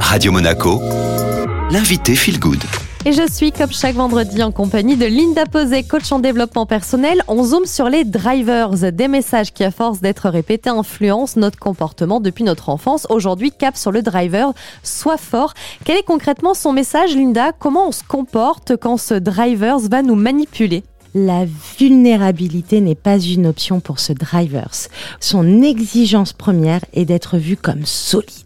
Radio 0.00 0.32
Monaco, 0.32 0.80
l'invité 1.70 2.14
Feel 2.14 2.38
Good. 2.38 2.62
Et 3.04 3.12
je 3.12 3.22
suis, 3.30 3.52
comme 3.52 3.70
chaque 3.70 3.94
vendredi, 3.94 4.42
en 4.42 4.50
compagnie 4.50 4.96
de 4.96 5.06
Linda 5.06 5.46
Posé, 5.46 5.84
coach 5.84 6.10
en 6.10 6.18
développement 6.18 6.66
personnel. 6.66 7.22
On 7.28 7.44
zoome 7.44 7.66
sur 7.66 7.88
les 7.88 8.04
drivers, 8.04 8.70
des 8.70 9.08
messages 9.08 9.52
qui, 9.52 9.62
à 9.62 9.70
force 9.70 10.00
d'être 10.00 10.28
répétés, 10.28 10.70
influencent 10.70 11.38
notre 11.38 11.58
comportement 11.58 12.18
depuis 12.18 12.42
notre 12.42 12.68
enfance. 12.68 13.06
Aujourd'hui, 13.10 13.52
cap 13.52 13.76
sur 13.76 13.92
le 13.92 14.02
driver, 14.02 14.52
sois 14.82 15.18
fort. 15.18 15.54
Quel 15.84 15.98
est 15.98 16.02
concrètement 16.02 16.54
son 16.54 16.72
message, 16.72 17.14
Linda? 17.14 17.52
Comment 17.52 17.88
on 17.88 17.92
se 17.92 18.02
comporte 18.02 18.76
quand 18.76 18.96
ce 18.96 19.14
driver 19.14 19.78
va 19.78 20.02
nous 20.02 20.16
manipuler? 20.16 20.82
La 21.14 21.46
vulnérabilité 21.78 22.80
n'est 22.80 22.94
pas 22.94 23.18
une 23.18 23.46
option 23.46 23.80
pour 23.80 24.00
ce 24.00 24.12
drivers. 24.12 24.88
Son 25.20 25.62
exigence 25.62 26.32
première 26.32 26.84
est 26.92 27.04
d'être 27.04 27.38
vu 27.38 27.56
comme 27.56 27.86
solide. 27.86 28.45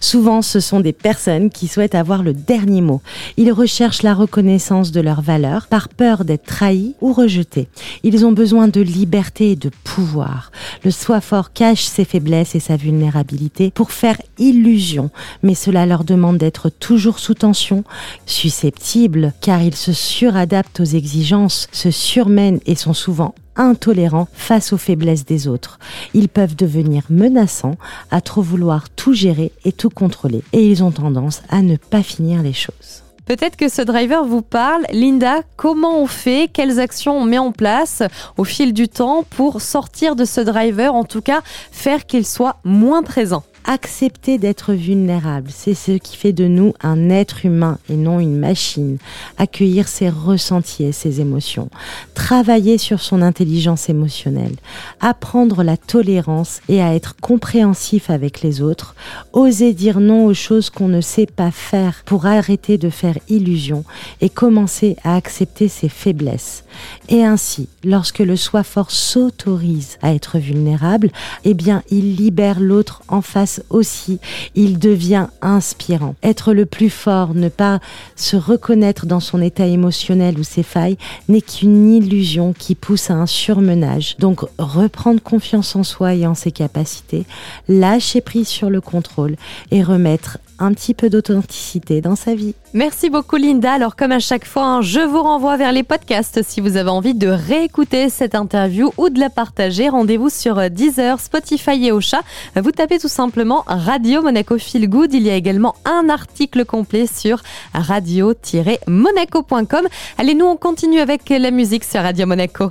Souvent, 0.00 0.42
ce 0.42 0.60
sont 0.60 0.80
des 0.80 0.92
personnes 0.92 1.50
qui 1.50 1.68
souhaitent 1.68 1.94
avoir 1.94 2.22
le 2.22 2.32
dernier 2.32 2.80
mot. 2.80 3.00
Ils 3.36 3.52
recherchent 3.52 4.02
la 4.02 4.14
reconnaissance 4.14 4.92
de 4.92 5.00
leur 5.00 5.22
valeur 5.22 5.66
par 5.66 5.88
peur 5.88 6.24
d'être 6.24 6.44
trahis 6.44 6.94
ou 7.00 7.12
rejetés. 7.12 7.68
Ils 8.02 8.24
ont 8.24 8.32
besoin 8.32 8.68
de 8.68 8.80
liberté 8.80 9.52
et 9.52 9.56
de 9.56 9.70
pouvoir. 9.84 10.50
Le 10.84 10.90
soi 10.90 11.20
fort 11.20 11.52
cache 11.52 11.84
ses 11.84 12.04
faiblesses 12.04 12.54
et 12.54 12.60
sa 12.60 12.76
vulnérabilité 12.76 13.70
pour 13.70 13.92
faire 13.92 14.20
illusion, 14.38 15.10
mais 15.42 15.54
cela 15.54 15.86
leur 15.86 16.04
demande 16.04 16.38
d'être 16.38 16.68
toujours 16.68 17.18
sous 17.18 17.34
tension, 17.34 17.84
susceptibles, 18.26 19.32
car 19.40 19.62
ils 19.62 19.74
se 19.74 19.92
suradaptent 19.92 20.80
aux 20.80 20.84
exigences, 20.84 21.68
se 21.72 21.90
surmènent 21.90 22.60
et 22.66 22.74
sont 22.74 22.94
souvent 22.94 23.34
intolérants 23.56 24.28
face 24.32 24.72
aux 24.72 24.78
faiblesses 24.78 25.24
des 25.24 25.48
autres. 25.48 25.78
Ils 26.14 26.28
peuvent 26.28 26.56
devenir 26.56 27.04
menaçants, 27.10 27.76
à 28.10 28.20
trop 28.20 28.42
vouloir 28.42 28.90
tout 28.90 29.12
gérer 29.12 29.52
et 29.64 29.72
tout 29.72 29.90
contrôler. 29.90 30.42
Et 30.52 30.68
ils 30.68 30.82
ont 30.84 30.92
tendance 30.92 31.42
à 31.48 31.62
ne 31.62 31.76
pas 31.76 32.02
finir 32.02 32.42
les 32.42 32.52
choses. 32.52 33.02
Peut-être 33.26 33.56
que 33.56 33.68
ce 33.68 33.82
driver 33.82 34.24
vous 34.24 34.42
parle. 34.42 34.84
Linda, 34.92 35.40
comment 35.56 36.00
on 36.00 36.06
fait? 36.06 36.48
Quelles 36.52 36.78
actions 36.78 37.18
on 37.18 37.24
met 37.24 37.38
en 37.38 37.50
place 37.50 38.04
au 38.36 38.44
fil 38.44 38.72
du 38.72 38.88
temps 38.88 39.24
pour 39.30 39.60
sortir 39.60 40.14
de 40.14 40.24
ce 40.24 40.40
driver, 40.40 40.94
en 40.94 41.02
tout 41.02 41.22
cas 41.22 41.40
faire 41.72 42.06
qu'il 42.06 42.24
soit 42.24 42.58
moins 42.62 43.02
présent? 43.02 43.42
Accepter 43.66 44.38
d'être 44.38 44.72
vulnérable, 44.72 45.50
c'est 45.52 45.74
ce 45.74 45.92
qui 45.92 46.16
fait 46.16 46.32
de 46.32 46.46
nous 46.46 46.72
un 46.82 47.10
être 47.10 47.44
humain 47.44 47.78
et 47.90 47.96
non 47.96 48.20
une 48.20 48.38
machine. 48.38 48.98
Accueillir 49.38 49.88
ses 49.88 50.08
ressentis 50.08 50.84
et 50.84 50.92
ses 50.92 51.20
émotions. 51.20 51.68
Travailler 52.14 52.78
sur 52.78 53.00
son 53.00 53.22
intelligence 53.22 53.88
émotionnelle. 53.88 54.54
Apprendre 55.00 55.62
la 55.62 55.76
tolérance 55.76 56.60
et 56.68 56.80
à 56.80 56.94
être 56.94 57.16
compréhensif 57.20 58.08
avec 58.08 58.42
les 58.42 58.62
autres. 58.62 58.94
Oser 59.32 59.72
dire 59.72 60.00
non 60.00 60.26
aux 60.26 60.34
choses 60.34 60.70
qu'on 60.70 60.88
ne 60.88 61.00
sait 61.00 61.26
pas 61.26 61.50
faire 61.50 62.02
pour 62.04 62.26
arrêter 62.26 62.78
de 62.78 62.90
faire 62.90 63.18
illusion 63.28 63.84
et 64.20 64.28
commencer 64.28 64.96
à 65.02 65.16
accepter 65.16 65.68
ses 65.68 65.88
faiblesses. 65.88 66.64
Et 67.08 67.24
ainsi, 67.24 67.68
lorsque 67.84 68.20
le 68.20 68.36
soi 68.36 68.62
fort 68.62 68.90
s'autorise 68.90 69.98
à 70.02 70.14
être 70.14 70.38
vulnérable, 70.38 71.10
eh 71.44 71.54
bien, 71.54 71.82
il 71.90 72.16
libère 72.16 72.60
l'autre 72.60 73.02
en 73.08 73.22
face 73.22 73.55
aussi, 73.70 74.18
il 74.54 74.78
devient 74.78 75.26
inspirant. 75.42 76.14
Être 76.22 76.52
le 76.52 76.66
plus 76.66 76.90
fort, 76.90 77.34
ne 77.34 77.48
pas 77.48 77.80
se 78.14 78.36
reconnaître 78.36 79.06
dans 79.06 79.20
son 79.20 79.40
état 79.40 79.66
émotionnel 79.66 80.38
ou 80.38 80.44
ses 80.44 80.62
failles, 80.62 80.98
n'est 81.28 81.40
qu'une 81.40 81.92
illusion 81.92 82.52
qui 82.52 82.74
pousse 82.74 83.10
à 83.10 83.14
un 83.14 83.26
surmenage. 83.26 84.16
Donc 84.18 84.40
reprendre 84.58 85.22
confiance 85.22 85.76
en 85.76 85.82
soi 85.82 86.14
et 86.14 86.26
en 86.26 86.34
ses 86.34 86.52
capacités, 86.52 87.24
lâcher 87.68 88.20
prise 88.20 88.48
sur 88.48 88.70
le 88.70 88.80
contrôle 88.80 89.36
et 89.70 89.82
remettre 89.82 90.38
un 90.58 90.72
petit 90.72 90.94
peu 90.94 91.10
d'authenticité 91.10 92.00
dans 92.00 92.16
sa 92.16 92.34
vie. 92.34 92.54
Merci 92.74 93.10
beaucoup 93.10 93.36
Linda. 93.36 93.72
Alors 93.72 93.96
comme 93.96 94.12
à 94.12 94.18
chaque 94.18 94.44
fois, 94.44 94.64
hein, 94.64 94.82
je 94.82 95.00
vous 95.00 95.22
renvoie 95.22 95.56
vers 95.56 95.72
les 95.72 95.82
podcasts 95.82 96.42
si 96.42 96.60
vous 96.60 96.76
avez 96.76 96.90
envie 96.90 97.14
de 97.14 97.28
réécouter 97.28 98.10
cette 98.10 98.34
interview 98.34 98.92
ou 98.96 99.08
de 99.08 99.18
la 99.18 99.30
partager. 99.30 99.88
Rendez-vous 99.88 100.28
sur 100.28 100.70
Deezer, 100.70 101.20
Spotify 101.20 101.86
et 101.86 101.92
Ocha. 101.92 102.20
Vous 102.54 102.72
tapez 102.72 102.98
tout 102.98 103.08
simplement 103.08 103.64
Radio 103.66 104.22
Monaco 104.22 104.58
Feel 104.58 104.88
Good. 104.88 105.14
Il 105.14 105.22
y 105.22 105.30
a 105.30 105.34
également 105.34 105.74
un 105.84 106.08
article 106.08 106.64
complet 106.64 107.06
sur 107.06 107.42
radio-monaco.com. 107.72 109.86
Allez, 110.18 110.34
nous 110.34 110.46
on 110.46 110.56
continue 110.56 111.00
avec 111.00 111.28
la 111.28 111.50
musique 111.50 111.84
sur 111.84 112.02
Radio 112.02 112.26
Monaco. 112.26 112.70